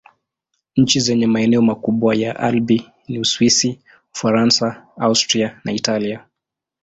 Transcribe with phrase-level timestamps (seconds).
[0.75, 3.79] Nchi zenye maeneo makubwa ya Alpi ni Uswisi,
[4.13, 6.25] Ufaransa, Austria na Italia.